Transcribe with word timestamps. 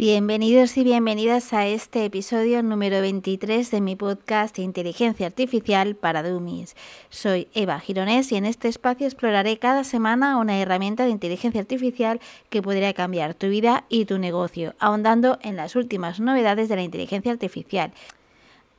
Bienvenidos 0.00 0.76
y 0.76 0.84
bienvenidas 0.84 1.52
a 1.52 1.66
este 1.66 2.04
episodio 2.04 2.62
número 2.62 3.00
23 3.00 3.68
de 3.68 3.80
mi 3.80 3.96
podcast 3.96 4.56
Inteligencia 4.60 5.26
Artificial 5.26 5.96
para 5.96 6.22
Dummies. 6.22 6.76
Soy 7.10 7.48
Eva 7.52 7.80
Gironés 7.80 8.30
y 8.30 8.36
en 8.36 8.44
este 8.44 8.68
espacio 8.68 9.08
exploraré 9.08 9.58
cada 9.58 9.82
semana 9.82 10.36
una 10.36 10.60
herramienta 10.60 11.02
de 11.02 11.10
inteligencia 11.10 11.60
artificial 11.60 12.20
que 12.48 12.62
podría 12.62 12.94
cambiar 12.94 13.34
tu 13.34 13.48
vida 13.48 13.86
y 13.88 14.04
tu 14.04 14.18
negocio, 14.18 14.76
ahondando 14.78 15.40
en 15.42 15.56
las 15.56 15.74
últimas 15.74 16.20
novedades 16.20 16.68
de 16.68 16.76
la 16.76 16.82
inteligencia 16.82 17.32
artificial. 17.32 17.92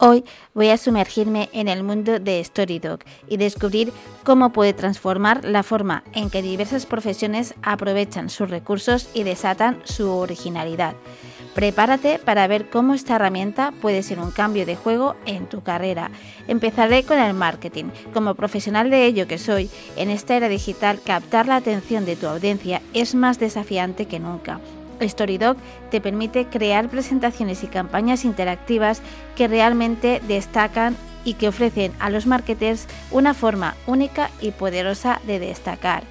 Hoy 0.01 0.23
voy 0.53 0.69
a 0.69 0.77
sumergirme 0.77 1.49
en 1.51 1.67
el 1.67 1.83
mundo 1.83 2.19
de 2.19 2.41
StoryDoc 2.41 3.03
y 3.27 3.35
descubrir 3.35 3.91
cómo 4.23 4.53
puede 4.53 4.71
transformar 4.71 5.43
la 5.43 5.61
forma 5.61 6.05
en 6.13 6.29
que 6.29 6.41
diversas 6.41 6.85
profesiones 6.85 7.53
aprovechan 7.63 8.29
sus 8.29 8.49
recursos 8.49 9.09
y 9.13 9.23
desatan 9.23 9.81
su 9.83 10.09
originalidad. 10.09 10.95
Prepárate 11.53 12.17
para 12.17 12.47
ver 12.47 12.69
cómo 12.69 12.93
esta 12.93 13.17
herramienta 13.17 13.73
puede 13.81 14.01
ser 14.01 14.19
un 14.19 14.31
cambio 14.31 14.65
de 14.65 14.77
juego 14.77 15.17
en 15.25 15.47
tu 15.47 15.63
carrera. 15.63 16.11
Empezaré 16.47 17.03
con 17.03 17.19
el 17.19 17.33
marketing. 17.33 17.85
Como 18.13 18.35
profesional 18.35 18.89
de 18.89 19.05
ello 19.05 19.27
que 19.27 19.37
soy, 19.37 19.69
en 19.97 20.11
esta 20.11 20.37
era 20.37 20.47
digital 20.47 21.01
captar 21.03 21.45
la 21.47 21.57
atención 21.57 22.05
de 22.05 22.15
tu 22.15 22.25
audiencia 22.25 22.81
es 22.93 23.15
más 23.15 23.37
desafiante 23.37 24.05
que 24.05 24.21
nunca. 24.21 24.61
StoryDoc 25.01 25.57
te 25.91 26.01
permite 26.01 26.45
crear 26.45 26.89
presentaciones 26.89 27.63
y 27.63 27.67
campañas 27.67 28.25
interactivas 28.25 29.01
que 29.35 29.47
realmente 29.47 30.21
destacan 30.27 30.95
y 31.25 31.33
que 31.33 31.47
ofrecen 31.47 31.91
a 31.99 32.09
los 32.09 32.25
marketers 32.25 32.87
una 33.11 33.33
forma 33.33 33.75
única 33.87 34.29
y 34.41 34.51
poderosa 34.51 35.21
de 35.27 35.39
destacar. 35.39 36.03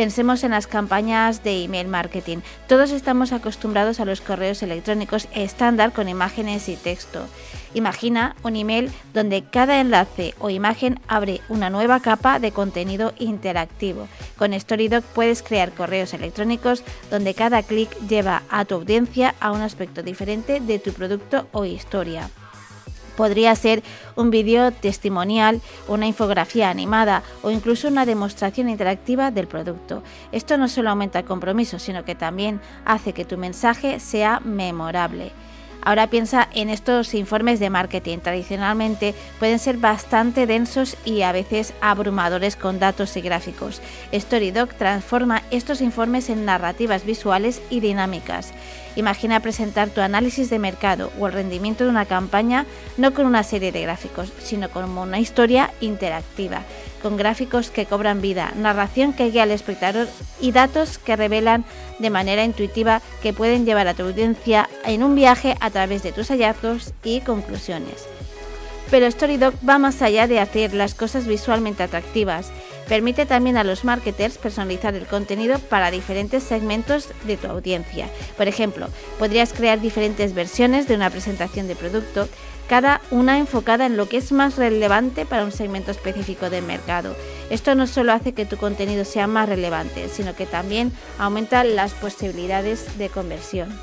Pensemos 0.00 0.44
en 0.44 0.52
las 0.52 0.66
campañas 0.66 1.44
de 1.44 1.62
email 1.62 1.86
marketing. 1.86 2.38
Todos 2.66 2.90
estamos 2.90 3.32
acostumbrados 3.32 4.00
a 4.00 4.06
los 4.06 4.22
correos 4.22 4.62
electrónicos 4.62 5.28
estándar 5.34 5.92
con 5.92 6.08
imágenes 6.08 6.70
y 6.70 6.76
texto. 6.76 7.26
Imagina 7.74 8.34
un 8.42 8.56
email 8.56 8.90
donde 9.12 9.44
cada 9.44 9.78
enlace 9.78 10.34
o 10.38 10.48
imagen 10.48 10.98
abre 11.06 11.42
una 11.50 11.68
nueva 11.68 12.00
capa 12.00 12.38
de 12.38 12.50
contenido 12.50 13.12
interactivo. 13.18 14.08
Con 14.38 14.58
StoryDoc 14.58 15.04
puedes 15.04 15.42
crear 15.42 15.70
correos 15.72 16.14
electrónicos 16.14 16.82
donde 17.10 17.34
cada 17.34 17.62
clic 17.62 17.90
lleva 18.08 18.42
a 18.48 18.64
tu 18.64 18.76
audiencia 18.76 19.34
a 19.38 19.52
un 19.52 19.60
aspecto 19.60 20.02
diferente 20.02 20.60
de 20.60 20.78
tu 20.78 20.94
producto 20.94 21.46
o 21.52 21.66
historia. 21.66 22.30
Podría 23.20 23.54
ser 23.54 23.82
un 24.16 24.30
vídeo 24.30 24.72
testimonial, 24.72 25.60
una 25.88 26.06
infografía 26.06 26.70
animada 26.70 27.22
o 27.42 27.50
incluso 27.50 27.86
una 27.86 28.06
demostración 28.06 28.70
interactiva 28.70 29.30
del 29.30 29.46
producto. 29.46 30.02
Esto 30.32 30.56
no 30.56 30.68
solo 30.68 30.88
aumenta 30.88 31.18
el 31.18 31.26
compromiso, 31.26 31.78
sino 31.78 32.02
que 32.06 32.14
también 32.14 32.62
hace 32.86 33.12
que 33.12 33.26
tu 33.26 33.36
mensaje 33.36 34.00
sea 34.00 34.40
memorable. 34.40 35.32
Ahora 35.82 36.08
piensa 36.08 36.48
en 36.52 36.68
estos 36.68 37.14
informes 37.14 37.58
de 37.58 37.70
marketing. 37.70 38.18
Tradicionalmente 38.18 39.14
pueden 39.38 39.58
ser 39.58 39.78
bastante 39.78 40.46
densos 40.46 40.96
y 41.04 41.22
a 41.22 41.32
veces 41.32 41.72
abrumadores 41.80 42.56
con 42.56 42.78
datos 42.78 43.16
y 43.16 43.22
gráficos. 43.22 43.80
StoryDoc 44.12 44.74
transforma 44.74 45.42
estos 45.50 45.80
informes 45.80 46.28
en 46.28 46.44
narrativas 46.44 47.04
visuales 47.04 47.62
y 47.70 47.80
dinámicas. 47.80 48.52
Imagina 48.96 49.40
presentar 49.40 49.88
tu 49.88 50.00
análisis 50.00 50.50
de 50.50 50.58
mercado 50.58 51.10
o 51.18 51.26
el 51.26 51.32
rendimiento 51.32 51.84
de 51.84 51.90
una 51.90 52.06
campaña 52.06 52.66
no 52.96 53.14
con 53.14 53.26
una 53.26 53.42
serie 53.42 53.72
de 53.72 53.82
gráficos, 53.82 54.32
sino 54.42 54.68
como 54.68 55.02
una 55.02 55.20
historia 55.20 55.72
interactiva 55.80 56.62
con 57.00 57.16
gráficos 57.16 57.70
que 57.70 57.86
cobran 57.86 58.20
vida, 58.20 58.52
narración 58.56 59.12
que 59.12 59.30
guía 59.30 59.42
al 59.42 59.50
espectador 59.50 60.08
y 60.40 60.52
datos 60.52 60.98
que 60.98 61.16
revelan 61.16 61.64
de 61.98 62.10
manera 62.10 62.44
intuitiva 62.44 63.02
que 63.22 63.32
pueden 63.32 63.66
llevar 63.66 63.88
a 63.88 63.94
tu 63.94 64.04
audiencia 64.04 64.68
en 64.84 65.02
un 65.02 65.14
viaje 65.14 65.56
a 65.60 65.70
través 65.70 66.02
de 66.02 66.12
tus 66.12 66.28
hallazgos 66.28 66.92
y 67.02 67.20
conclusiones. 67.20 68.06
Pero 68.90 69.08
StoryDoc 69.08 69.54
va 69.66 69.78
más 69.78 70.02
allá 70.02 70.26
de 70.26 70.40
hacer 70.40 70.74
las 70.74 70.94
cosas 70.94 71.26
visualmente 71.26 71.84
atractivas. 71.84 72.50
Permite 72.88 73.24
también 73.24 73.56
a 73.56 73.62
los 73.62 73.84
marketers 73.84 74.36
personalizar 74.36 74.96
el 74.96 75.06
contenido 75.06 75.60
para 75.60 75.92
diferentes 75.92 76.42
segmentos 76.42 77.08
de 77.24 77.36
tu 77.36 77.46
audiencia. 77.46 78.08
Por 78.36 78.48
ejemplo, 78.48 78.88
podrías 79.16 79.52
crear 79.52 79.80
diferentes 79.80 80.34
versiones 80.34 80.88
de 80.88 80.96
una 80.96 81.08
presentación 81.08 81.68
de 81.68 81.76
producto 81.76 82.28
cada 82.70 83.00
una 83.10 83.36
enfocada 83.40 83.84
en 83.84 83.96
lo 83.96 84.08
que 84.08 84.16
es 84.18 84.30
más 84.30 84.54
relevante 84.54 85.26
para 85.26 85.44
un 85.44 85.50
segmento 85.50 85.90
específico 85.90 86.50
del 86.50 86.64
mercado. 86.64 87.16
Esto 87.50 87.74
no 87.74 87.88
solo 87.88 88.12
hace 88.12 88.32
que 88.32 88.46
tu 88.46 88.58
contenido 88.58 89.04
sea 89.04 89.26
más 89.26 89.48
relevante, 89.48 90.08
sino 90.08 90.36
que 90.36 90.46
también 90.46 90.92
aumenta 91.18 91.64
las 91.64 91.94
posibilidades 91.94 92.96
de 92.96 93.08
conversión. 93.08 93.76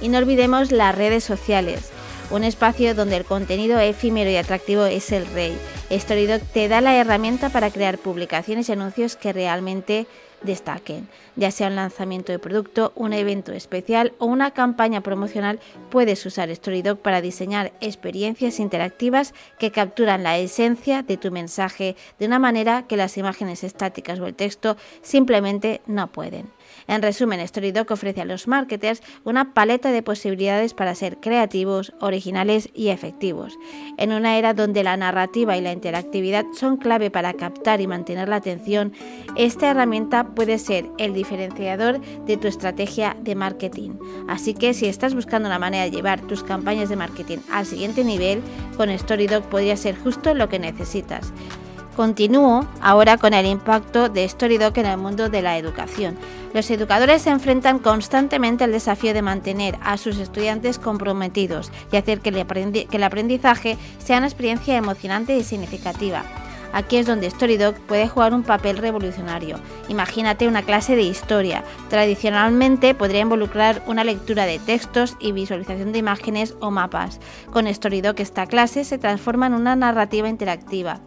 Y 0.00 0.08
no 0.08 0.18
olvidemos 0.18 0.70
las 0.70 0.94
redes 0.94 1.24
sociales 1.24 1.90
un 2.30 2.44
espacio 2.44 2.94
donde 2.94 3.16
el 3.16 3.24
contenido 3.24 3.80
efímero 3.80 4.30
y 4.30 4.36
atractivo 4.36 4.84
es 4.84 5.12
el 5.12 5.26
rey. 5.26 5.56
StoryDoc 5.90 6.42
te 6.52 6.68
da 6.68 6.80
la 6.80 6.94
herramienta 6.94 7.48
para 7.48 7.70
crear 7.70 7.98
publicaciones 7.98 8.68
y 8.68 8.72
anuncios 8.72 9.16
que 9.16 9.32
realmente 9.32 10.06
destaquen. 10.42 11.08
Ya 11.36 11.50
sea 11.50 11.68
un 11.68 11.76
lanzamiento 11.76 12.32
de 12.32 12.38
producto, 12.38 12.92
un 12.94 13.12
evento 13.12 13.52
especial 13.52 14.12
o 14.18 14.26
una 14.26 14.52
campaña 14.52 15.00
promocional, 15.00 15.60
puedes 15.90 16.24
usar 16.26 16.54
StoryDoc 16.54 17.00
para 17.00 17.20
diseñar 17.20 17.72
experiencias 17.80 18.60
interactivas 18.60 19.34
que 19.58 19.72
capturan 19.72 20.22
la 20.22 20.38
esencia 20.38 21.02
de 21.02 21.16
tu 21.16 21.30
mensaje 21.30 21.96
de 22.18 22.26
una 22.26 22.38
manera 22.38 22.84
que 22.86 22.96
las 22.96 23.16
imágenes 23.16 23.64
estáticas 23.64 24.20
o 24.20 24.26
el 24.26 24.34
texto 24.34 24.76
simplemente 25.02 25.80
no 25.86 26.08
pueden. 26.08 26.57
En 26.88 27.02
resumen, 27.02 27.46
StoryDoc 27.46 27.90
ofrece 27.90 28.22
a 28.22 28.24
los 28.24 28.48
marketers 28.48 29.02
una 29.22 29.52
paleta 29.52 29.92
de 29.92 30.02
posibilidades 30.02 30.72
para 30.72 30.94
ser 30.94 31.18
creativos, 31.18 31.92
originales 32.00 32.70
y 32.74 32.88
efectivos. 32.88 33.58
En 33.98 34.12
una 34.12 34.38
era 34.38 34.54
donde 34.54 34.82
la 34.82 34.96
narrativa 34.96 35.56
y 35.56 35.60
la 35.60 35.72
interactividad 35.72 36.46
son 36.54 36.78
clave 36.78 37.10
para 37.10 37.34
captar 37.34 37.82
y 37.82 37.86
mantener 37.86 38.30
la 38.30 38.36
atención, 38.36 38.94
esta 39.36 39.70
herramienta 39.70 40.28
puede 40.34 40.58
ser 40.58 40.86
el 40.96 41.12
diferenciador 41.12 42.00
de 42.24 42.38
tu 42.38 42.48
estrategia 42.48 43.16
de 43.20 43.34
marketing. 43.34 43.90
Así 44.26 44.54
que 44.54 44.72
si 44.72 44.86
estás 44.86 45.14
buscando 45.14 45.48
una 45.48 45.58
manera 45.58 45.84
de 45.84 45.90
llevar 45.90 46.22
tus 46.22 46.42
campañas 46.42 46.88
de 46.88 46.96
marketing 46.96 47.38
al 47.52 47.66
siguiente 47.66 48.02
nivel, 48.02 48.42
con 48.78 48.96
StoryDoc 48.96 49.44
podría 49.44 49.76
ser 49.76 49.94
justo 49.98 50.32
lo 50.32 50.48
que 50.48 50.58
necesitas. 50.58 51.32
Continúo 51.98 52.64
ahora 52.80 53.16
con 53.16 53.34
el 53.34 53.44
impacto 53.44 54.08
de 54.08 54.28
StoryDoc 54.28 54.78
en 54.78 54.86
el 54.86 54.98
mundo 54.98 55.28
de 55.28 55.42
la 55.42 55.58
educación. 55.58 56.16
Los 56.54 56.70
educadores 56.70 57.22
se 57.22 57.30
enfrentan 57.30 57.80
constantemente 57.80 58.62
al 58.62 58.70
desafío 58.70 59.12
de 59.12 59.20
mantener 59.20 59.76
a 59.82 59.96
sus 59.96 60.18
estudiantes 60.18 60.78
comprometidos 60.78 61.72
y 61.90 61.96
hacer 61.96 62.20
que 62.20 62.28
el 62.28 63.02
aprendizaje 63.02 63.76
sea 63.98 64.18
una 64.18 64.28
experiencia 64.28 64.76
emocionante 64.76 65.36
y 65.36 65.42
significativa. 65.42 66.22
Aquí 66.72 66.98
es 66.98 67.06
donde 67.06 67.30
StoryDoc 67.30 67.74
puede 67.80 68.06
jugar 68.06 68.32
un 68.32 68.44
papel 68.44 68.76
revolucionario. 68.76 69.58
Imagínate 69.88 70.46
una 70.46 70.62
clase 70.62 70.94
de 70.94 71.02
historia. 71.02 71.64
Tradicionalmente 71.90 72.94
podría 72.94 73.22
involucrar 73.22 73.82
una 73.88 74.04
lectura 74.04 74.46
de 74.46 74.60
textos 74.60 75.16
y 75.18 75.32
visualización 75.32 75.90
de 75.90 75.98
imágenes 75.98 76.54
o 76.60 76.70
mapas. 76.70 77.18
Con 77.52 77.66
StoryDoc 77.66 78.20
esta 78.20 78.46
clase 78.46 78.84
se 78.84 78.98
transforma 78.98 79.48
en 79.48 79.54
una 79.54 79.74
narrativa 79.74 80.28
interactiva 80.28 81.00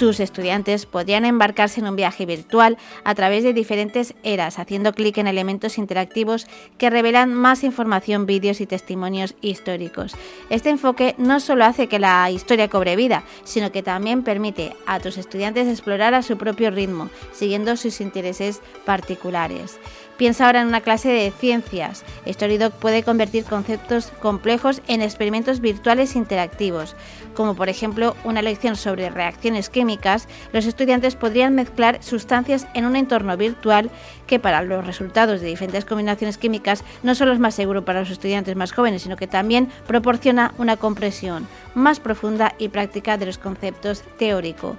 tus 0.00 0.18
estudiantes 0.18 0.86
podrían 0.86 1.26
embarcarse 1.26 1.78
en 1.78 1.86
un 1.86 1.94
viaje 1.94 2.24
virtual 2.24 2.78
a 3.04 3.14
través 3.14 3.44
de 3.44 3.52
diferentes 3.52 4.14
eras, 4.22 4.58
haciendo 4.58 4.94
clic 4.94 5.18
en 5.18 5.26
elementos 5.26 5.76
interactivos 5.76 6.46
que 6.78 6.88
revelan 6.88 7.34
más 7.34 7.64
información, 7.64 8.24
vídeos 8.24 8.62
y 8.62 8.66
testimonios 8.66 9.34
históricos. 9.42 10.14
Este 10.48 10.70
enfoque 10.70 11.14
no 11.18 11.38
solo 11.38 11.66
hace 11.66 11.86
que 11.86 11.98
la 11.98 12.30
historia 12.30 12.68
cobre 12.70 12.96
vida, 12.96 13.24
sino 13.44 13.72
que 13.72 13.82
también 13.82 14.22
permite 14.22 14.74
a 14.86 15.00
tus 15.00 15.18
estudiantes 15.18 15.68
explorar 15.68 16.14
a 16.14 16.22
su 16.22 16.38
propio 16.38 16.70
ritmo, 16.70 17.10
siguiendo 17.34 17.76
sus 17.76 18.00
intereses 18.00 18.62
particulares. 18.86 19.78
Piensa 20.20 20.44
ahora 20.44 20.60
en 20.60 20.68
una 20.68 20.82
clase 20.82 21.08
de 21.08 21.30
ciencias. 21.30 22.04
StoryDoc 22.28 22.74
puede 22.74 23.02
convertir 23.02 23.44
conceptos 23.44 24.08
complejos 24.20 24.82
en 24.86 25.00
experimentos 25.00 25.60
virtuales 25.60 26.14
interactivos, 26.14 26.94
como 27.34 27.54
por 27.54 27.70
ejemplo 27.70 28.14
una 28.22 28.42
lección 28.42 28.76
sobre 28.76 29.08
reacciones 29.08 29.70
químicas. 29.70 30.28
Los 30.52 30.66
estudiantes 30.66 31.16
podrían 31.16 31.54
mezclar 31.54 32.02
sustancias 32.02 32.66
en 32.74 32.84
un 32.84 32.96
entorno 32.96 33.34
virtual 33.38 33.90
que 34.26 34.38
para 34.38 34.60
los 34.60 34.86
resultados 34.86 35.40
de 35.40 35.46
diferentes 35.46 35.86
combinaciones 35.86 36.36
químicas 36.36 36.84
no 37.02 37.14
solo 37.14 37.32
es 37.32 37.38
más 37.38 37.54
seguro 37.54 37.86
para 37.86 38.00
los 38.00 38.10
estudiantes 38.10 38.56
más 38.56 38.72
jóvenes, 38.72 39.00
sino 39.00 39.16
que 39.16 39.26
también 39.26 39.70
proporciona 39.86 40.52
una 40.58 40.76
compresión 40.76 41.48
más 41.74 41.98
profunda 41.98 42.54
y 42.58 42.68
práctica 42.68 43.16
de 43.16 43.24
los 43.24 43.38
conceptos 43.38 44.02
teóricos. 44.18 44.76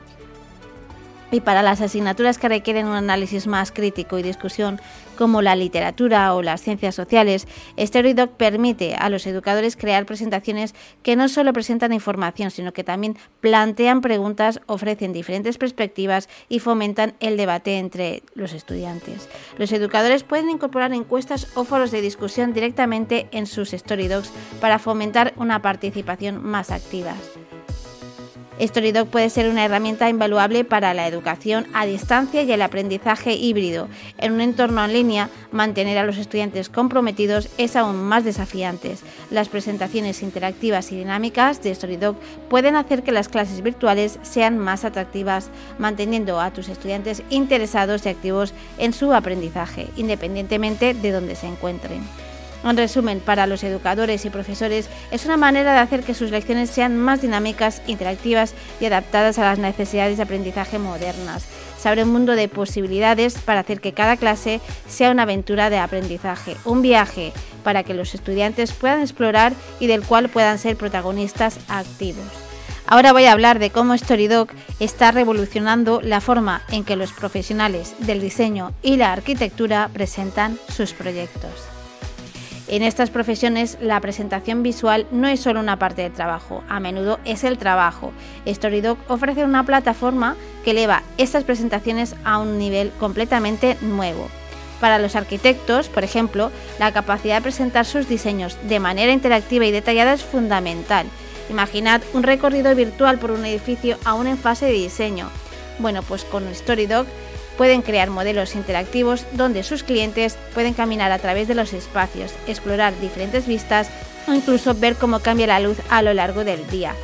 Y 1.31 1.41
para 1.41 1.63
las 1.63 1.81
asignaturas 1.81 2.37
que 2.37 2.49
requieren 2.49 2.87
un 2.87 2.95
análisis 2.95 3.47
más 3.47 3.71
crítico 3.71 4.19
y 4.19 4.23
discusión, 4.23 4.79
como 5.17 5.41
la 5.41 5.55
literatura 5.55 6.33
o 6.33 6.41
las 6.41 6.61
ciencias 6.61 6.95
sociales, 6.95 7.47
StoryDoc 7.79 8.31
permite 8.31 8.95
a 8.95 9.09
los 9.09 9.25
educadores 9.27 9.77
crear 9.77 10.05
presentaciones 10.05 10.75
que 11.03 11.15
no 11.15 11.29
solo 11.29 11.53
presentan 11.53 11.93
información, 11.93 12.51
sino 12.51 12.73
que 12.73 12.83
también 12.83 13.17
plantean 13.39 14.01
preguntas, 14.01 14.61
ofrecen 14.65 15.13
diferentes 15.13 15.57
perspectivas 15.57 16.27
y 16.49 16.59
fomentan 16.59 17.13
el 17.19 17.37
debate 17.37 17.77
entre 17.77 18.23
los 18.33 18.53
estudiantes. 18.53 19.29
Los 19.57 19.71
educadores 19.71 20.23
pueden 20.23 20.49
incorporar 20.49 20.93
encuestas 20.93 21.47
o 21.55 21.63
foros 21.63 21.91
de 21.91 22.01
discusión 22.01 22.53
directamente 22.53 23.27
en 23.31 23.45
sus 23.45 23.71
StoryDocs 23.71 24.31
para 24.59 24.79
fomentar 24.79 25.33
una 25.37 25.61
participación 25.61 26.43
más 26.43 26.71
activa. 26.71 27.13
StoryDoc 28.67 29.07
puede 29.07 29.29
ser 29.29 29.49
una 29.49 29.65
herramienta 29.65 30.09
invaluable 30.09 30.63
para 30.63 30.93
la 30.93 31.07
educación 31.07 31.67
a 31.73 31.85
distancia 31.85 32.43
y 32.43 32.51
el 32.51 32.61
aprendizaje 32.61 33.33
híbrido. 33.33 33.87
En 34.17 34.33
un 34.33 34.41
entorno 34.41 34.83
en 34.85 34.93
línea, 34.93 35.29
mantener 35.51 35.97
a 35.97 36.03
los 36.03 36.17
estudiantes 36.17 36.69
comprometidos 36.69 37.49
es 37.57 37.75
aún 37.75 38.01
más 38.03 38.23
desafiante. 38.23 38.95
Las 39.29 39.49
presentaciones 39.49 40.21
interactivas 40.21 40.91
y 40.91 40.97
dinámicas 40.97 41.63
de 41.63 41.73
StoryDoc 41.73 42.17
pueden 42.49 42.75
hacer 42.75 43.03
que 43.03 43.11
las 43.11 43.29
clases 43.29 43.61
virtuales 43.63 44.19
sean 44.21 44.57
más 44.57 44.85
atractivas, 44.85 45.49
manteniendo 45.79 46.39
a 46.39 46.51
tus 46.51 46.69
estudiantes 46.69 47.23
interesados 47.29 48.05
y 48.05 48.09
activos 48.09 48.53
en 48.77 48.93
su 48.93 49.13
aprendizaje, 49.13 49.87
independientemente 49.97 50.93
de 50.93 51.11
donde 51.11 51.35
se 51.35 51.47
encuentren. 51.47 52.01
En 52.63 52.77
resumen, 52.77 53.19
para 53.19 53.47
los 53.47 53.63
educadores 53.63 54.23
y 54.25 54.29
profesores 54.29 54.87
es 55.09 55.25
una 55.25 55.37
manera 55.37 55.73
de 55.73 55.79
hacer 55.79 56.03
que 56.03 56.13
sus 56.13 56.29
lecciones 56.29 56.69
sean 56.69 56.95
más 56.95 57.21
dinámicas, 57.21 57.81
interactivas 57.87 58.53
y 58.79 58.85
adaptadas 58.85 59.39
a 59.39 59.45
las 59.45 59.57
necesidades 59.57 60.17
de 60.17 60.23
aprendizaje 60.23 60.77
modernas. 60.77 61.45
Se 61.79 61.89
abre 61.89 62.03
un 62.03 62.11
mundo 62.11 62.33
de 62.33 62.47
posibilidades 62.47 63.39
para 63.39 63.61
hacer 63.61 63.81
que 63.81 63.93
cada 63.93 64.15
clase 64.15 64.61
sea 64.87 65.09
una 65.09 65.23
aventura 65.23 65.71
de 65.71 65.79
aprendizaje, 65.79 66.55
un 66.63 66.83
viaje 66.83 67.33
para 67.63 67.81
que 67.81 67.95
los 67.95 68.13
estudiantes 68.13 68.71
puedan 68.73 69.01
explorar 69.01 69.53
y 69.79 69.87
del 69.87 70.03
cual 70.03 70.29
puedan 70.29 70.59
ser 70.59 70.75
protagonistas 70.75 71.57
activos. 71.67 72.25
Ahora 72.85 73.13
voy 73.13 73.23
a 73.23 73.31
hablar 73.31 73.57
de 73.57 73.71
cómo 73.71 73.97
StoryDoc 73.97 74.51
está 74.79 75.11
revolucionando 75.11 76.01
la 76.01 76.21
forma 76.21 76.61
en 76.69 76.83
que 76.83 76.97
los 76.97 77.13
profesionales 77.13 77.95
del 77.99 78.21
diseño 78.21 78.73
y 78.83 78.97
la 78.97 79.13
arquitectura 79.13 79.89
presentan 79.91 80.59
sus 80.67 80.93
proyectos. 80.93 81.70
En 82.71 82.83
estas 82.83 83.09
profesiones 83.09 83.77
la 83.81 83.99
presentación 83.99 84.63
visual 84.63 85.05
no 85.11 85.27
es 85.27 85.41
solo 85.41 85.59
una 85.59 85.77
parte 85.77 86.03
del 86.03 86.13
trabajo, 86.13 86.63
a 86.69 86.79
menudo 86.79 87.19
es 87.25 87.43
el 87.43 87.57
trabajo. 87.57 88.13
StoryDoc 88.47 88.97
ofrece 89.11 89.43
una 89.43 89.65
plataforma 89.65 90.37
que 90.63 90.71
eleva 90.71 91.03
estas 91.17 91.43
presentaciones 91.43 92.15
a 92.23 92.37
un 92.37 92.57
nivel 92.57 92.91
completamente 92.97 93.75
nuevo. 93.81 94.29
Para 94.79 94.99
los 94.99 95.17
arquitectos, 95.17 95.89
por 95.89 96.05
ejemplo, 96.05 96.49
la 96.79 96.93
capacidad 96.93 97.35
de 97.35 97.41
presentar 97.41 97.85
sus 97.85 98.07
diseños 98.07 98.57
de 98.69 98.79
manera 98.79 99.11
interactiva 99.11 99.65
y 99.65 99.71
detallada 99.71 100.13
es 100.13 100.23
fundamental. 100.23 101.07
Imaginad 101.49 102.01
un 102.13 102.23
recorrido 102.23 102.73
virtual 102.73 103.19
por 103.19 103.31
un 103.31 103.43
edificio 103.43 103.97
aún 104.05 104.27
en 104.27 104.37
fase 104.37 104.67
de 104.67 104.71
diseño. 104.71 105.29
Bueno, 105.79 106.03
pues 106.03 106.23
con 106.23 106.45
StoryDoc 106.55 107.05
Pueden 107.61 107.83
crear 107.83 108.09
modelos 108.09 108.55
interactivos 108.55 109.23
donde 109.33 109.61
sus 109.61 109.83
clientes 109.83 110.35
pueden 110.55 110.73
caminar 110.73 111.11
a 111.11 111.19
través 111.19 111.47
de 111.47 111.53
los 111.53 111.73
espacios, 111.73 112.33
explorar 112.47 112.99
diferentes 112.99 113.45
vistas 113.45 113.87
o 114.27 114.33
incluso 114.33 114.73
ver 114.73 114.95
cómo 114.95 115.19
cambia 115.19 115.45
la 115.45 115.59
luz 115.59 115.77
a 115.91 116.01
lo 116.01 116.11
largo 116.11 116.43
del 116.43 116.67
día. 116.71 116.95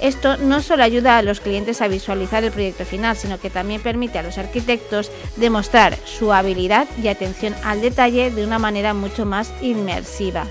Esto 0.00 0.38
no 0.38 0.62
solo 0.62 0.84
ayuda 0.84 1.18
a 1.18 1.22
los 1.22 1.40
clientes 1.40 1.82
a 1.82 1.88
visualizar 1.88 2.44
el 2.44 2.50
proyecto 2.50 2.86
final, 2.86 3.14
sino 3.14 3.38
que 3.38 3.50
también 3.50 3.82
permite 3.82 4.18
a 4.18 4.22
los 4.22 4.38
arquitectos 4.38 5.10
demostrar 5.36 5.98
su 6.06 6.32
habilidad 6.32 6.88
y 7.02 7.08
atención 7.08 7.54
al 7.62 7.82
detalle 7.82 8.30
de 8.30 8.42
una 8.42 8.58
manera 8.58 8.94
mucho 8.94 9.26
más 9.26 9.52
inmersiva. 9.60 10.46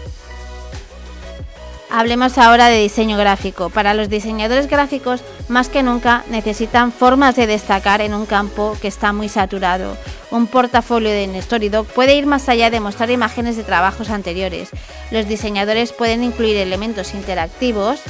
Hablemos 1.97 2.37
ahora 2.37 2.67
de 2.67 2.81
diseño 2.81 3.17
gráfico. 3.17 3.69
Para 3.69 3.93
los 3.93 4.09
diseñadores 4.09 4.67
gráficos, 4.67 5.23
más 5.47 5.69
que 5.69 5.81
nunca 5.81 6.25
necesitan 6.29 6.91
formas 6.91 7.37
de 7.37 7.47
destacar 7.47 8.01
en 8.01 8.13
un 8.13 8.25
campo 8.25 8.75
que 8.81 8.89
está 8.89 9.13
muy 9.13 9.29
saturado. 9.29 9.95
Un 10.29 10.47
portafolio 10.47 11.09
de 11.09 11.41
StoryDoc 11.41 11.87
puede 11.87 12.15
ir 12.15 12.25
más 12.25 12.49
allá 12.49 12.69
de 12.69 12.81
mostrar 12.81 13.11
imágenes 13.11 13.55
de 13.55 13.63
trabajos 13.63 14.09
anteriores. 14.09 14.71
Los 15.09 15.29
diseñadores 15.29 15.93
pueden 15.93 16.25
incluir 16.25 16.57
elementos 16.57 17.13
interactivos 17.13 18.01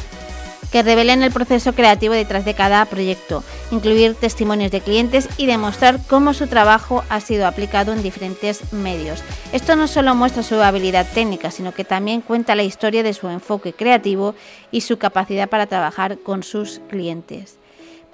que 0.76 0.84
revelen 0.84 1.24
el 1.24 1.32
proceso 1.32 1.72
creativo 1.72 2.14
detrás 2.14 2.44
de 2.44 2.54
cada 2.54 2.84
proyecto, 2.84 3.46
incluir 3.72 4.14
testimonios 4.14 4.72
de 4.72 4.82
clientes 4.82 5.30
y 5.38 5.46
demostrar 5.46 6.02
cómo 6.06 6.34
su 6.34 6.48
trabajo 6.48 7.06
ha 7.08 7.22
sido 7.22 7.48
aplicado 7.48 7.94
en 7.94 8.04
diferentes 8.04 8.74
medios. 8.74 9.24
Esto 9.54 9.78
no 9.78 9.88
solo 9.88 10.16
muestra 10.16 10.44
su 10.44 10.62
habilidad 10.62 11.08
técnica, 11.14 11.50
sino 11.50 11.74
que 11.74 11.86
también 11.86 12.20
cuenta 12.20 12.56
la 12.56 12.64
historia 12.64 13.04
de 13.04 13.14
su 13.14 13.30
enfoque 13.30 13.72
creativo 13.72 14.36
y 14.70 14.82
su 14.82 14.98
capacidad 14.98 15.48
para 15.48 15.68
trabajar 15.68 16.18
con 16.18 16.44
sus 16.44 16.82
clientes. 16.90 17.58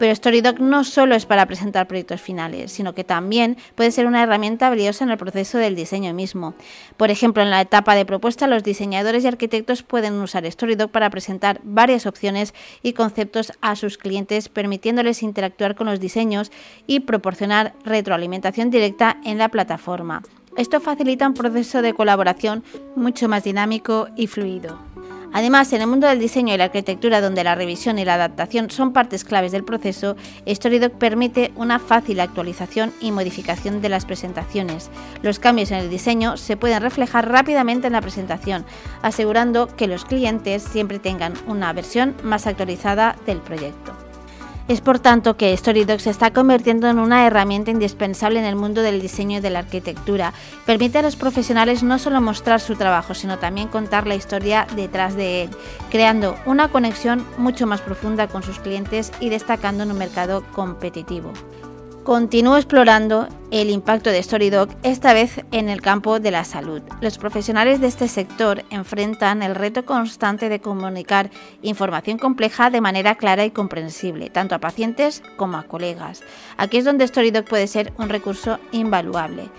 Pero 0.02 0.16
StoryDoc 0.16 0.58
no 0.58 0.84
solo 0.84 1.14
es 1.14 1.28
para 1.28 1.46
presentar 1.46 1.88
proyectos 1.88 2.20
finales, 2.20 2.72
sino 2.72 2.96
que 2.96 3.04
también 3.04 3.56
puede 3.76 3.92
ser 3.92 4.08
una 4.08 4.24
herramienta 4.24 4.68
valiosa 4.68 5.04
en 5.04 5.12
el 5.12 5.18
proceso 5.20 5.60
del 5.60 5.76
diseño 5.76 6.12
mismo. 6.12 6.56
Por 6.98 7.12
ejemplo, 7.12 7.44
en 7.44 7.52
la 7.52 7.62
etapa 7.62 7.94
de 7.94 8.04
propuesta, 8.04 8.48
los 8.48 8.64
diseñadores 8.64 9.24
y 9.24 9.28
arquitectos 9.28 9.84
pueden 9.84 10.16
usar 10.16 10.52
StoryDoc 10.52 10.90
para 10.90 11.12
presentar 11.12 11.62
varias 11.64 12.08
opciones 12.08 12.56
y 12.82 12.94
conceptos 12.94 13.54
a 13.62 13.76
sus 13.76 14.00
clientes, 14.00 14.50
permitiéndoles 14.50 15.22
interactuar 15.22 15.76
con 15.76 15.86
los 15.86 16.00
diseños 16.00 16.52
y 16.88 17.02
proporcionar 17.02 17.74
retroalimentación 17.84 18.72
directa 18.72 19.18
en 19.24 19.38
la 19.38 19.50
plataforma. 19.50 20.24
Esto 20.58 20.80
facilita 20.80 21.28
un 21.28 21.36
proceso 21.36 21.84
de 21.84 21.94
colaboración 21.94 22.64
mucho 22.96 23.30
más 23.30 23.44
dinámico 23.44 24.08
y 24.16 24.26
fluido. 24.26 24.91
Además, 25.34 25.72
en 25.74 25.82
el 25.82 25.88
mundo 25.88 26.08
del 26.08 26.20
diseño 26.20 26.54
y 26.54 26.58
la 26.58 26.66
arquitectura, 26.66 27.22
donde 27.22 27.44
la 27.44 27.56
revisión 27.56 28.00
y 28.00 28.06
la 28.06 28.16
adaptación 28.16 28.70
son 28.70 28.94
partes 28.94 29.24
claves 29.24 29.52
del 29.52 29.64
proceso, 29.64 30.16
StoryDoc 30.48 30.94
permite 30.94 31.52
una 31.56 31.80
fácil 31.80 32.20
actualización 32.20 32.94
y 33.00 33.12
modificación 33.12 33.82
de 33.82 33.90
las 33.90 34.06
presentaciones. 34.06 34.90
Los 35.22 35.40
cambios 35.40 35.72
en 35.72 35.78
el 35.78 35.90
diseño 35.90 36.38
se 36.38 36.58
pueden 36.58 36.82
reflejar 36.82 37.30
rápidamente 37.30 37.88
en 37.88 37.94
la 37.94 38.02
presentación, 38.02 38.66
asegurando 39.02 39.68
que 39.76 39.88
los 39.88 40.06
clientes 40.06 40.64
siempre 40.64 41.00
tengan 41.00 41.34
una 41.48 41.72
versión 41.74 42.16
más 42.24 42.48
actualizada 42.48 43.16
del 43.26 43.40
proyecto. 43.40 44.01
Es 44.72 44.80
por 44.80 45.00
tanto 45.00 45.36
que 45.36 45.58
StoryDoc 45.58 46.00
se 46.00 46.12
está 46.12 46.32
convirtiendo 46.32 46.88
en 46.88 46.98
una 46.98 47.28
herramienta 47.28 47.72
indispensable 47.72 48.40
en 48.40 48.46
el 48.46 48.56
mundo 48.56 48.82
del 48.82 49.02
diseño 49.02 49.40
y 49.40 49.42
de 49.42 49.50
la 49.50 49.60
arquitectura. 49.60 50.32
Permite 50.66 51.00
a 51.00 51.02
los 51.02 51.18
profesionales 51.18 51.84
no 51.84 52.00
solo 52.00 52.22
mostrar 52.22 52.62
su 52.62 52.78
trabajo, 52.78 53.14
sino 53.14 53.38
también 53.38 53.68
contar 53.68 54.08
la 54.08 54.16
historia 54.16 54.66
detrás 54.78 55.18
de 55.18 55.44
él, 55.44 55.50
creando 55.90 56.38
una 56.46 56.70
conexión 56.70 57.26
mucho 57.38 57.68
más 57.68 57.82
profunda 57.82 58.30
con 58.30 58.44
sus 58.44 58.60
clientes 58.60 59.12
y 59.20 59.28
destacando 59.28 59.84
en 59.84 59.92
un 59.92 59.98
mercado 59.98 60.42
competitivo. 60.54 61.34
Continúo 62.04 62.58
explorando 62.58 63.28
el 63.52 63.70
impacto 63.70 64.10
de 64.10 64.24
StoryDoc, 64.24 64.72
esta 64.82 65.14
vez 65.14 65.42
en 65.52 65.70
el 65.70 65.84
campo 65.84 66.20
de 66.20 66.32
la 66.32 66.44
salud. 66.46 66.82
Los 67.00 67.20
profesionales 67.20 67.80
de 67.80 67.86
este 67.86 68.08
sector 68.08 68.64
enfrentan 68.72 69.44
el 69.44 69.54
reto 69.54 69.86
constante 69.86 70.50
de 70.50 70.60
comunicar 70.60 71.30
información 71.62 72.18
compleja 72.18 72.72
de 72.72 72.82
manera 72.82 73.16
clara 73.16 73.46
y 73.46 73.52
comprensible, 73.52 74.32
tanto 74.32 74.56
a 74.56 74.60
pacientes 74.60 75.22
como 75.38 75.58
a 75.58 75.64
colegas. 75.64 76.24
Aquí 76.58 76.78
es 76.78 76.86
donde 76.86 77.08
StoryDoc 77.08 77.48
puede 77.48 77.68
ser 77.68 77.94
un 78.00 78.10
recurso 78.10 78.58
invaluable. 78.72 79.50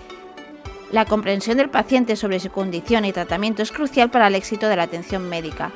La 0.91 1.05
comprensión 1.05 1.59
del 1.59 1.71
paciente 1.71 2.17
sobre 2.17 2.41
su 2.41 2.51
condición 2.51 3.05
y 3.05 3.13
tratamiento 3.13 3.63
es 3.63 3.71
crucial 3.71 4.11
para 4.11 4.27
el 4.27 4.35
éxito 4.35 4.69
de 4.69 4.77
la 4.77 4.83
atención 4.83 5.29
médica 5.29 5.71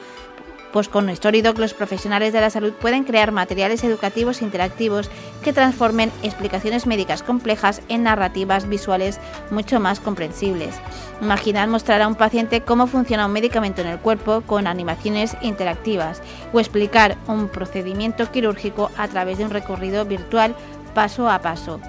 pues 0.76 0.90
con 0.90 1.08
StoryDoc 1.08 1.56
los 1.56 1.72
profesionales 1.72 2.34
de 2.34 2.40
la 2.42 2.50
salud 2.50 2.74
pueden 2.74 3.04
crear 3.04 3.32
materiales 3.32 3.82
educativos 3.82 4.42
interactivos 4.42 5.08
que 5.42 5.54
transformen 5.54 6.12
explicaciones 6.22 6.86
médicas 6.86 7.22
complejas 7.22 7.80
en 7.88 8.02
narrativas 8.02 8.68
visuales 8.68 9.18
mucho 9.50 9.80
más 9.80 10.00
comprensibles. 10.00 10.74
Imaginad 11.22 11.68
mostrar 11.68 12.02
a 12.02 12.06
un 12.06 12.14
paciente 12.14 12.60
cómo 12.60 12.88
funciona 12.88 13.24
un 13.24 13.32
medicamento 13.32 13.80
en 13.80 13.86
el 13.86 13.98
cuerpo 13.98 14.42
con 14.42 14.66
animaciones 14.66 15.34
interactivas 15.40 16.20
o 16.52 16.60
explicar 16.60 17.16
un 17.26 17.48
procedimiento 17.48 18.30
quirúrgico 18.30 18.90
a 18.98 19.08
través 19.08 19.38
de 19.38 19.46
un 19.46 19.52
recorrido 19.52 20.04
virtual 20.04 20.54
paso 20.92 21.30
a 21.30 21.40
paso. 21.40 21.80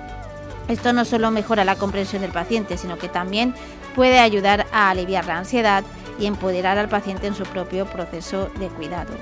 Esto 0.70 0.94
no 0.94 1.04
solo 1.04 1.30
mejora 1.30 1.66
la 1.66 1.76
comprensión 1.76 2.22
del 2.22 2.32
paciente, 2.32 2.78
sino 2.78 2.98
que 2.98 3.10
también 3.10 3.54
puede 3.96 4.20
ayudar 4.20 4.66
a 4.72 4.90
aliviar 4.90 5.26
la 5.26 5.40
ansiedad, 5.40 5.84
y 6.20 6.26
empoderar 6.26 6.78
al 6.78 6.90
paciente 6.90 7.28
en 7.28 7.36
su 7.36 7.44
propio 7.44 7.86
proceso 7.86 8.50
de 8.60 8.68
cuidado. 8.70 9.14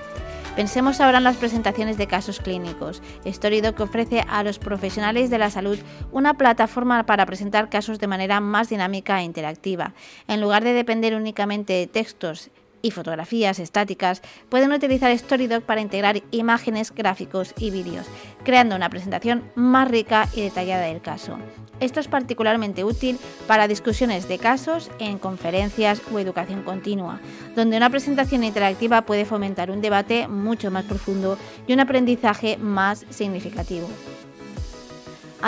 Pensemos 0.55 1.01
ahora 1.01 1.17
en 1.17 1.25
las 1.25 1.35
presentaciones 1.35 1.97
de 1.97 2.07
casos 2.07 2.39
clínicos. 2.39 3.01
StoryDoc 3.27 3.77
ofrece 3.81 4.23
a 4.29 4.41
los 4.41 4.57
profesionales 4.57 5.29
de 5.29 5.37
la 5.37 5.49
salud 5.49 5.77
una 6.13 6.35
plataforma 6.35 7.05
para 7.05 7.25
presentar 7.25 7.69
casos 7.69 7.99
de 7.99 8.07
manera 8.07 8.39
más 8.39 8.69
dinámica 8.69 9.19
e 9.19 9.25
interactiva. 9.25 9.93
En 10.29 10.39
lugar 10.39 10.63
de 10.63 10.71
depender 10.71 11.13
únicamente 11.13 11.73
de 11.73 11.87
textos 11.87 12.51
y 12.85 12.91
fotografías 12.91 13.57
estáticas, 13.57 14.21
pueden 14.47 14.71
utilizar 14.71 15.17
Storydoc 15.17 15.63
para 15.63 15.81
integrar 15.81 16.21
imágenes, 16.29 16.93
gráficos 16.93 17.55
y 17.57 17.71
vídeos, 17.71 18.05
creando 18.43 18.75
una 18.75 18.91
presentación 18.91 19.43
más 19.55 19.89
rica 19.89 20.29
y 20.35 20.41
detallada 20.41 20.83
del 20.83 21.01
caso. 21.01 21.39
Esto 21.79 21.99
es 21.99 22.07
particularmente 22.07 22.83
útil 22.83 23.17
para 23.47 23.67
discusiones 23.67 24.27
de 24.27 24.37
casos 24.37 24.91
en 24.99 25.17
conferencias 25.17 25.99
o 26.13 26.19
educación 26.19 26.61
continua, 26.61 27.19
donde 27.55 27.75
una 27.75 27.89
presentación 27.89 28.43
interactiva 28.43 29.01
puede 29.01 29.25
fomentar 29.25 29.71
un 29.71 29.81
debate 29.81 30.27
mucho 30.27 30.69
más 30.69 30.85
profundo 30.85 31.39
y 31.65 31.73
un 31.73 31.79
aprendizaje 31.79 32.57
más 32.57 33.03
significativo. 33.09 33.89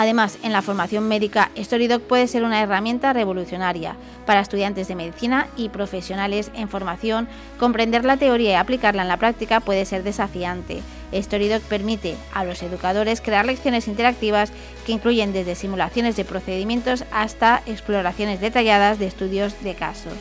Además, 0.00 0.38
en 0.44 0.52
la 0.52 0.62
formación 0.62 1.08
médica, 1.08 1.50
StoryDoc 1.60 2.02
puede 2.02 2.28
ser 2.28 2.44
una 2.44 2.62
herramienta 2.62 3.12
revolucionaria 3.12 3.96
para 4.26 4.38
estudiantes 4.38 4.86
de 4.86 4.94
medicina 4.94 5.48
y 5.56 5.70
profesionales 5.70 6.52
en 6.54 6.68
formación. 6.68 7.26
Comprender 7.58 8.04
la 8.04 8.16
teoría 8.16 8.52
y 8.52 8.54
aplicarla 8.54 9.02
en 9.02 9.08
la 9.08 9.16
práctica 9.16 9.58
puede 9.58 9.84
ser 9.84 10.04
desafiante. 10.04 10.82
StoryDoc 11.12 11.62
permite 11.62 12.14
a 12.32 12.44
los 12.44 12.62
educadores 12.62 13.20
crear 13.20 13.44
lecciones 13.44 13.88
interactivas 13.88 14.52
que 14.86 14.92
incluyen 14.92 15.32
desde 15.32 15.56
simulaciones 15.56 16.14
de 16.14 16.24
procedimientos 16.24 17.02
hasta 17.10 17.64
exploraciones 17.66 18.40
detalladas 18.40 19.00
de 19.00 19.08
estudios 19.08 19.60
de 19.64 19.74
casos. 19.74 20.14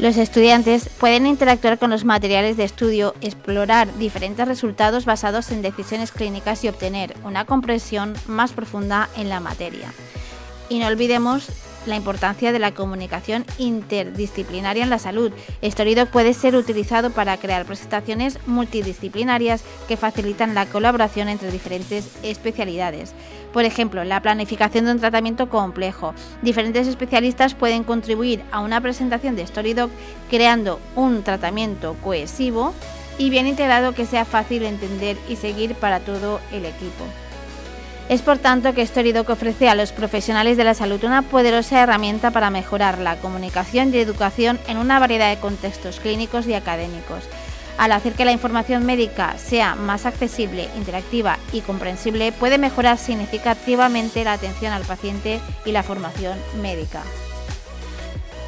Los 0.00 0.16
estudiantes 0.16 0.88
pueden 0.88 1.26
interactuar 1.26 1.78
con 1.78 1.90
los 1.90 2.06
materiales 2.06 2.56
de 2.56 2.64
estudio, 2.64 3.14
explorar 3.20 3.86
diferentes 3.98 4.48
resultados 4.48 5.04
basados 5.04 5.50
en 5.50 5.60
decisiones 5.60 6.10
clínicas 6.10 6.64
y 6.64 6.68
obtener 6.68 7.14
una 7.22 7.44
comprensión 7.44 8.14
más 8.26 8.52
profunda 8.52 9.10
en 9.18 9.28
la 9.28 9.40
materia. 9.40 9.92
Y 10.70 10.78
no 10.78 10.86
olvidemos 10.86 11.48
la 11.86 11.96
importancia 11.96 12.52
de 12.52 12.58
la 12.58 12.72
comunicación 12.72 13.44
interdisciplinaria 13.58 14.82
en 14.82 14.90
la 14.90 14.98
salud. 14.98 15.32
Storydoc 15.62 16.10
puede 16.10 16.34
ser 16.34 16.56
utilizado 16.56 17.10
para 17.10 17.36
crear 17.36 17.64
presentaciones 17.64 18.38
multidisciplinarias 18.46 19.62
que 19.88 19.96
facilitan 19.96 20.54
la 20.54 20.66
colaboración 20.66 21.28
entre 21.28 21.50
diferentes 21.50 22.10
especialidades. 22.22 23.12
Por 23.52 23.64
ejemplo, 23.64 24.04
la 24.04 24.22
planificación 24.22 24.84
de 24.84 24.92
un 24.92 25.00
tratamiento 25.00 25.48
complejo. 25.48 26.14
Diferentes 26.42 26.86
especialistas 26.86 27.54
pueden 27.54 27.84
contribuir 27.84 28.42
a 28.52 28.60
una 28.60 28.80
presentación 28.80 29.36
de 29.36 29.46
Storydoc 29.46 29.90
creando 30.28 30.78
un 30.94 31.22
tratamiento 31.22 31.96
cohesivo 32.02 32.74
y 33.18 33.28
bien 33.28 33.46
integrado 33.46 33.92
que 33.92 34.06
sea 34.06 34.24
fácil 34.24 34.60
de 34.60 34.68
entender 34.68 35.16
y 35.28 35.36
seguir 35.36 35.74
para 35.74 36.00
todo 36.00 36.40
el 36.52 36.64
equipo. 36.64 37.04
Es 38.10 38.22
por 38.22 38.38
tanto 38.38 38.74
que 38.74 38.84
Storydoc 38.84 39.30
ofrece 39.30 39.68
a 39.68 39.76
los 39.76 39.92
profesionales 39.92 40.56
de 40.56 40.64
la 40.64 40.74
salud 40.74 41.04
una 41.04 41.22
poderosa 41.22 41.80
herramienta 41.80 42.32
para 42.32 42.50
mejorar 42.50 42.98
la 42.98 43.14
comunicación 43.14 43.94
y 43.94 43.98
educación 43.98 44.58
en 44.66 44.78
una 44.78 44.98
variedad 44.98 45.30
de 45.30 45.40
contextos 45.40 46.00
clínicos 46.00 46.48
y 46.48 46.54
académicos. 46.54 47.22
Al 47.78 47.92
hacer 47.92 48.14
que 48.14 48.24
la 48.24 48.32
información 48.32 48.84
médica 48.84 49.38
sea 49.38 49.76
más 49.76 50.06
accesible, 50.06 50.68
interactiva 50.76 51.38
y 51.52 51.60
comprensible, 51.60 52.32
puede 52.32 52.58
mejorar 52.58 52.98
significativamente 52.98 54.24
la 54.24 54.32
atención 54.32 54.72
al 54.72 54.82
paciente 54.82 55.38
y 55.64 55.70
la 55.70 55.84
formación 55.84 56.36
médica. 56.60 57.02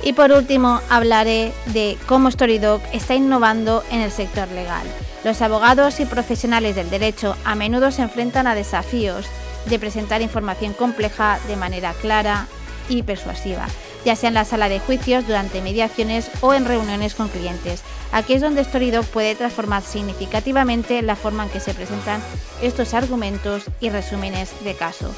Y 0.02 0.14
por 0.14 0.32
último, 0.32 0.80
hablaré 0.90 1.52
de 1.66 1.96
cómo 2.08 2.32
Storydoc 2.32 2.82
está 2.92 3.14
innovando 3.14 3.84
en 3.92 4.00
el 4.00 4.10
sector 4.10 4.48
legal. 4.48 4.82
Los 5.22 5.40
abogados 5.40 6.00
y 6.00 6.04
profesionales 6.04 6.74
del 6.74 6.90
derecho 6.90 7.36
a 7.44 7.54
menudo 7.54 7.92
se 7.92 8.02
enfrentan 8.02 8.48
a 8.48 8.56
desafíos 8.56 9.28
de 9.66 9.78
presentar 9.78 10.22
información 10.22 10.72
compleja 10.72 11.38
de 11.48 11.56
manera 11.56 11.94
clara 12.00 12.46
y 12.88 13.02
persuasiva, 13.02 13.66
ya 14.04 14.16
sea 14.16 14.28
en 14.28 14.34
la 14.34 14.44
sala 14.44 14.68
de 14.68 14.80
juicios, 14.80 15.26
durante 15.26 15.62
mediaciones 15.62 16.30
o 16.40 16.54
en 16.54 16.64
reuniones 16.64 17.14
con 17.14 17.28
clientes. 17.28 17.82
Aquí 18.12 18.34
es 18.34 18.42
donde 18.42 18.64
Storydoc 18.64 19.06
puede 19.06 19.34
transformar 19.34 19.82
significativamente 19.82 21.02
la 21.02 21.16
forma 21.16 21.44
en 21.44 21.50
que 21.50 21.60
se 21.60 21.74
presentan 21.74 22.22
estos 22.60 22.94
argumentos 22.94 23.64
y 23.80 23.90
resúmenes 23.90 24.50
de 24.64 24.74
caso. 24.74 25.14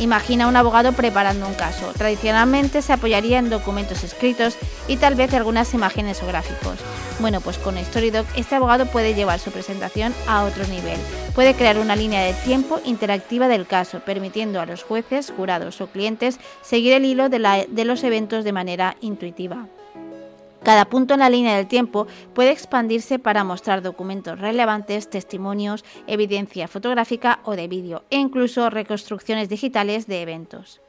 Imagina 0.00 0.48
un 0.48 0.56
abogado 0.56 0.92
preparando 0.92 1.46
un 1.46 1.52
caso. 1.52 1.92
Tradicionalmente 1.92 2.80
se 2.80 2.94
apoyaría 2.94 3.38
en 3.38 3.50
documentos 3.50 4.02
escritos 4.02 4.56
y 4.88 4.96
tal 4.96 5.14
vez 5.14 5.34
algunas 5.34 5.74
imágenes 5.74 6.22
o 6.22 6.26
gráficos. 6.26 6.78
Bueno, 7.20 7.42
pues 7.42 7.58
con 7.58 7.76
Storydoc 7.76 8.26
este 8.34 8.54
abogado 8.54 8.86
puede 8.86 9.12
llevar 9.12 9.38
su 9.40 9.50
presentación 9.50 10.14
a 10.26 10.44
otro 10.44 10.66
nivel. 10.68 10.98
Puede 11.34 11.54
crear 11.54 11.78
una 11.78 11.96
línea 11.96 12.22
de 12.22 12.32
tiempo 12.32 12.80
interactiva 12.82 13.46
del 13.46 13.66
caso, 13.66 14.00
permitiendo 14.00 14.58
a 14.58 14.66
los 14.66 14.84
jueces, 14.84 15.34
jurados 15.36 15.82
o 15.82 15.88
clientes 15.88 16.40
seguir 16.62 16.94
el 16.94 17.04
hilo 17.04 17.28
de, 17.28 17.66
de 17.68 17.84
los 17.84 18.02
eventos 18.02 18.42
de 18.42 18.52
manera 18.52 18.96
intuitiva. 19.02 19.68
Cada 20.62 20.84
punto 20.84 21.14
en 21.14 21.20
la 21.20 21.30
línea 21.30 21.56
del 21.56 21.68
tiempo 21.68 22.06
puede 22.34 22.50
expandirse 22.50 23.18
para 23.18 23.44
mostrar 23.44 23.82
documentos 23.82 24.38
relevantes, 24.38 25.08
testimonios, 25.08 25.84
evidencia 26.06 26.68
fotográfica 26.68 27.40
o 27.44 27.56
de 27.56 27.68
vídeo 27.68 28.04
e 28.10 28.16
incluso 28.18 28.68
reconstrucciones 28.68 29.48
digitales 29.48 30.06
de 30.06 30.22
eventos. 30.22 30.80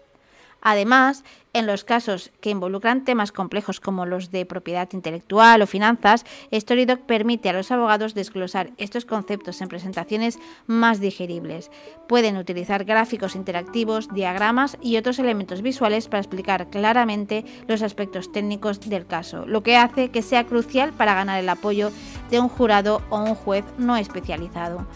Además, 0.61 1.23
en 1.53 1.67
los 1.67 1.83
casos 1.83 2.31
que 2.39 2.49
involucran 2.49 3.03
temas 3.03 3.31
complejos 3.31 3.79
como 3.79 4.05
los 4.05 4.31
de 4.31 4.45
propiedad 4.45 4.87
intelectual 4.93 5.61
o 5.61 5.67
finanzas, 5.67 6.25
Storydoc 6.53 7.01
permite 7.01 7.49
a 7.49 7.53
los 7.53 7.71
abogados 7.71 8.13
desglosar 8.13 8.71
estos 8.77 9.05
conceptos 9.05 9.59
en 9.61 9.67
presentaciones 9.67 10.39
más 10.67 11.01
digeribles. 11.01 11.69
Pueden 12.07 12.37
utilizar 12.37 12.85
gráficos 12.85 13.35
interactivos, 13.35 14.07
diagramas 14.13 14.77
y 14.81 14.97
otros 14.97 15.19
elementos 15.19 15.61
visuales 15.61 16.07
para 16.07 16.21
explicar 16.21 16.69
claramente 16.69 17.43
los 17.67 17.81
aspectos 17.81 18.31
técnicos 18.31 18.79
del 18.79 19.05
caso, 19.05 19.45
lo 19.45 19.63
que 19.63 19.75
hace 19.75 20.09
que 20.09 20.21
sea 20.21 20.45
crucial 20.45 20.93
para 20.93 21.15
ganar 21.15 21.39
el 21.39 21.49
apoyo 21.49 21.91
de 22.29 22.39
un 22.39 22.47
jurado 22.47 23.01
o 23.09 23.19
un 23.19 23.35
juez 23.35 23.65
no 23.77 23.97
especializado. 23.97 24.87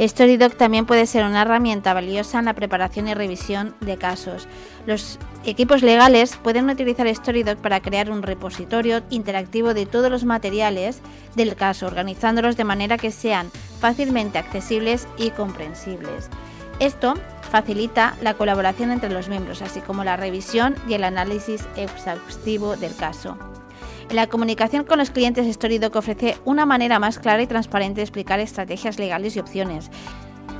Storydoc 0.00 0.56
también 0.56 0.86
puede 0.86 1.06
ser 1.06 1.24
una 1.24 1.42
herramienta 1.42 1.92
valiosa 1.92 2.38
en 2.38 2.44
la 2.44 2.54
preparación 2.54 3.08
y 3.08 3.14
revisión 3.14 3.74
de 3.80 3.96
casos. 3.96 4.46
Los 4.86 5.18
equipos 5.44 5.82
legales 5.82 6.36
pueden 6.36 6.70
utilizar 6.70 7.12
Storydoc 7.12 7.58
para 7.58 7.80
crear 7.80 8.10
un 8.10 8.22
repositorio 8.22 9.02
interactivo 9.10 9.74
de 9.74 9.86
todos 9.86 10.10
los 10.10 10.24
materiales 10.24 11.00
del 11.34 11.56
caso, 11.56 11.86
organizándolos 11.86 12.56
de 12.56 12.64
manera 12.64 12.96
que 12.96 13.10
sean 13.10 13.50
fácilmente 13.80 14.38
accesibles 14.38 15.08
y 15.16 15.30
comprensibles. 15.30 16.28
Esto 16.78 17.14
facilita 17.50 18.14
la 18.22 18.34
colaboración 18.34 18.92
entre 18.92 19.10
los 19.10 19.28
miembros, 19.28 19.62
así 19.62 19.80
como 19.80 20.04
la 20.04 20.16
revisión 20.16 20.76
y 20.88 20.94
el 20.94 21.02
análisis 21.02 21.66
exhaustivo 21.76 22.76
del 22.76 22.94
caso. 22.94 23.36
La 24.10 24.26
comunicación 24.26 24.84
con 24.84 24.98
los 24.98 25.10
clientes, 25.10 25.52
Storydoc 25.54 25.94
ofrece 25.94 26.38
una 26.46 26.64
manera 26.64 26.98
más 26.98 27.18
clara 27.18 27.42
y 27.42 27.46
transparente 27.46 27.96
de 27.96 28.04
explicar 28.04 28.40
estrategias 28.40 28.98
legales 28.98 29.36
y 29.36 29.40
opciones. 29.40 29.90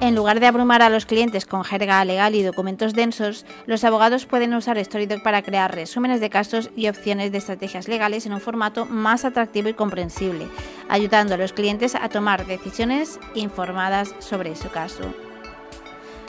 En 0.01 0.15
lugar 0.15 0.39
de 0.39 0.47
abrumar 0.47 0.83
a 0.83 0.91
los 0.91 1.07
clientes 1.07 1.47
con 1.47 1.65
jerga 1.65 2.05
legal 2.05 2.35
y 2.35 2.43
documentos 2.43 2.93
densos, 2.93 3.47
los 3.65 3.85
abogados 3.85 4.27
pueden 4.27 4.53
usar 4.53 4.83
Storydoc 4.85 5.23
para 5.23 5.41
crear 5.41 5.75
resúmenes 5.75 6.21
de 6.21 6.29
casos 6.29 6.71
y 6.77 6.89
opciones 6.89 7.33
de 7.33 7.39
estrategias 7.39 7.89
legales 7.89 8.27
en 8.27 8.35
un 8.35 8.41
formato 8.43 8.85
más 8.85 9.25
atractivo 9.25 9.71
y 9.71 9.75
comprensible, 9.75 10.47
ayudando 10.91 11.35
a 11.35 11.39
los 11.39 11.55
clientes 11.55 11.95
a 11.95 12.11
tomar 12.11 12.47
decisiones 12.47 13.19
informadas 13.35 14.15
sobre 14.19 14.57
su 14.57 14.69
caso. 14.69 15.03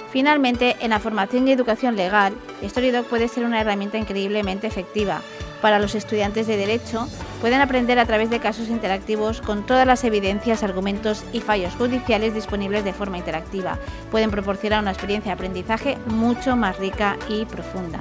Finalmente, 0.10 0.78
en 0.80 0.92
la 0.92 1.00
formación 1.00 1.48
y 1.48 1.52
educación 1.52 1.98
legal, 1.98 2.34
Storydoc 2.64 3.08
puede 3.08 3.28
ser 3.28 3.44
una 3.44 3.60
herramienta 3.60 3.98
increíblemente 3.98 4.68
efectiva 4.68 5.22
para 5.62 5.80
los 5.80 5.96
estudiantes 5.96 6.48
de 6.48 6.58
Derecho, 6.58 7.08
pueden 7.42 7.62
aprender 7.62 8.00
a 8.00 8.06
través 8.06 8.30
de 8.30 8.40
casos 8.40 8.70
interactivos 8.70 9.42
con 9.42 9.66
todas 9.66 9.86
las 9.86 10.04
evidencias, 10.04 10.64
argumentos 10.64 11.24
y 11.34 11.42
fallos 11.42 11.76
judiciales 11.76 12.34
disponibles 12.34 12.84
de 12.84 12.94
forma 12.94 13.18
interactiva. 13.18 13.80
Pueden 14.12 14.32
proporcionar 14.32 14.82
una 14.82 14.92
experiencia 14.92 15.30
de 15.30 15.34
aprendizaje 15.34 15.98
mucho 16.08 16.56
más 16.56 16.78
rica 16.78 17.18
y 17.30 17.46
profunda. 17.46 18.00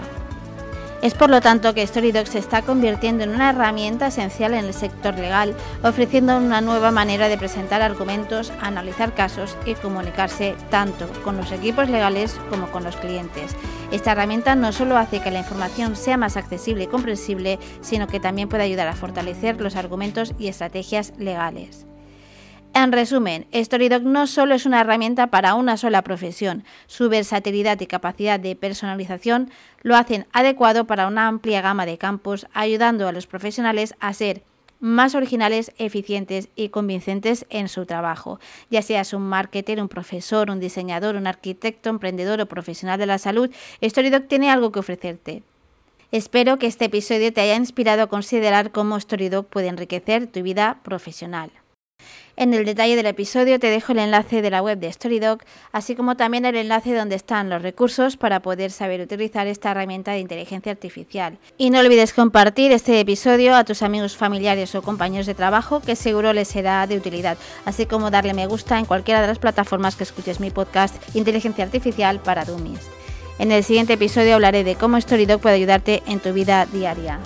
Es 1.01 1.15
por 1.15 1.31
lo 1.31 1.41
tanto 1.41 1.75
que 1.75 1.87
StoryDoc 1.87 2.27
se 2.27 2.41
está 2.41 2.63
convirtiendo 2.63 3.23
en 3.23 3.31
una 3.31 3.51
herramienta 3.51 4.09
esencial 4.09 4.53
en 4.55 4.65
el 4.65 4.75
sector 4.75 5.15
legal, 5.15 5.55
ofreciendo 5.85 6.37
una 6.37 6.61
nueva 6.61 6.91
manera 6.91 7.29
de 7.29 7.39
presentar 7.39 7.83
argumentos, 7.83 8.53
analizar 8.61 9.15
casos 9.15 9.57
y 9.65 9.75
comunicarse 9.75 10.57
tanto 10.71 11.07
con 11.23 11.37
los 11.37 11.53
equipos 11.53 11.89
legales 11.89 12.37
como 12.51 12.69
con 12.73 12.83
los 12.83 12.97
clientes. 12.97 13.55
Esta 13.91 14.13
herramienta 14.13 14.55
no 14.55 14.71
solo 14.73 14.99
hace 14.99 15.21
que 15.21 15.31
la 15.31 15.39
información 15.39 15.97
sea 15.97 16.19
más 16.19 16.37
accesible 16.37 16.85
y 16.85 16.89
comprensible, 16.89 17.59
sino 17.81 18.07
que 18.07 18.21
también 18.21 18.51
puede 18.51 18.65
ayudar 18.65 18.87
a 18.87 18.95
fortalecer 18.95 19.59
los 19.63 19.77
argumentos 19.77 20.35
y 20.39 20.49
estrategias 20.49 21.15
legales. 21.17 21.87
En 22.75 22.93
resumen, 22.93 23.47
Storydoc 23.55 24.03
no 24.03 24.27
solo 24.27 24.55
es 24.55 24.67
una 24.67 24.83
herramienta 24.83 25.29
para 25.29 25.55
una 25.55 25.79
sola 25.79 26.03
profesión, 26.03 26.65
su 26.87 27.09
versatilidad 27.09 27.81
y 27.81 27.87
capacidad 27.87 28.39
de 28.39 28.55
personalización 28.57 29.51
lo 29.81 29.97
hacen 29.97 30.27
adecuado 30.35 30.87
para 30.87 31.07
una 31.07 31.27
amplia 31.27 31.63
gama 31.63 31.87
de 31.87 31.97
campos, 31.97 32.47
ayudando 32.53 33.09
a 33.09 33.13
los 33.13 33.27
profesionales 33.27 33.95
a 34.01 34.13
ser 34.13 34.43
más 34.81 35.15
originales, 35.15 35.73
eficientes 35.79 36.49
y 36.57 36.69
convincentes 36.69 37.47
en 37.51 37.69
su 37.69 37.87
trabajo. 37.87 38.41
Ya 38.71 38.83
seas 38.83 39.13
un 39.13 39.23
marketer, 39.23 39.81
un 39.81 39.89
profesor, 39.89 40.51
un 40.51 40.61
diseñador, 40.61 41.17
un 41.17 41.27
arquitecto, 41.27 41.91
emprendedor 41.91 42.41
o 42.41 42.47
profesional 42.47 42.99
de 42.99 43.07
la 43.07 43.19
salud, 43.19 43.51
Storydoc 43.83 44.29
tiene 44.29 44.51
algo 44.51 44.73
que 44.73 44.81
ofrecerte. 44.81 45.43
Espero 46.11 46.59
que 46.59 46.67
este 46.67 46.87
episodio 46.87 47.33
te 47.33 47.43
haya 47.43 47.57
inspirado 47.57 48.03
a 48.03 48.07
considerar 48.07 48.73
cómo 48.73 48.99
Storydoc 48.99 49.47
puede 49.47 49.69
enriquecer 49.69 50.27
tu 50.27 50.43
vida 50.43 50.81
profesional. 50.83 51.51
En 52.41 52.55
el 52.55 52.65
detalle 52.65 52.95
del 52.95 53.07
episodio 53.07 53.59
te 53.59 53.67
dejo 53.67 53.91
el 53.91 53.99
enlace 53.99 54.43
de 54.43 54.51
la 54.51 54.63
web 54.63 54.79
de 54.79 54.93
Storydoc, 54.93 55.43
así 55.73 55.97
como 55.97 56.17
también 56.17 56.45
el 56.45 56.55
enlace 56.55 56.95
donde 56.95 57.17
están 57.17 57.51
los 57.51 57.63
recursos 57.63 58.17
para 58.17 58.39
poder 58.43 58.71
saber 58.71 59.01
utilizar 59.01 59.49
esta 59.49 59.73
herramienta 59.73 60.13
de 60.13 60.21
inteligencia 60.21 60.71
artificial. 60.71 61.37
Y 61.57 61.71
no 61.71 61.81
olvides 61.81 62.13
compartir 62.13 62.71
este 62.71 63.01
episodio 63.01 63.57
a 63.57 63.65
tus 63.65 63.83
amigos 63.83 64.17
familiares 64.17 64.73
o 64.77 64.83
compañeros 64.83 65.27
de 65.27 65.35
trabajo 65.35 65.81
que 65.81 65.97
seguro 65.97 66.33
les 66.33 66.47
será 66.47 66.87
de 66.87 66.97
utilidad, 66.97 67.37
así 67.65 67.87
como 67.87 68.13
darle 68.13 68.35
me 68.35 68.47
gusta 68.47 68.79
en 68.79 68.85
cualquiera 68.85 69.21
de 69.21 69.27
las 69.27 69.41
plataformas 69.41 69.97
que 69.97 70.05
escuches 70.05 70.39
mi 70.39 70.51
podcast 70.53 70.95
Inteligencia 71.17 71.65
Artificial 71.65 72.21
para 72.21 72.45
Dummies. 72.45 72.89
En 73.41 73.51
el 73.51 73.65
siguiente 73.65 73.95
episodio 73.95 74.37
hablaré 74.37 74.63
de 74.63 74.77
cómo 74.77 75.01
Storydoc 75.01 75.43
puede 75.43 75.57
ayudarte 75.57 76.05
en 76.07 76.21
tu 76.21 76.33
vida 76.33 76.67
diaria. 76.67 77.19